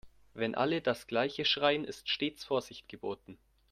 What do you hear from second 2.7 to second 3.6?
geboten.